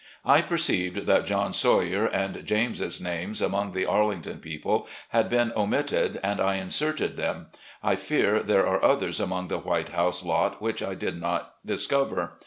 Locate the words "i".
0.25-0.41, 7.83-7.95, 10.81-10.95